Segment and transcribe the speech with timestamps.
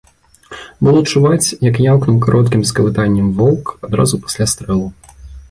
[0.85, 4.87] Было чуваць, як яўкнуў кароткім скавытаннем воўк адразу пасля стрэлу.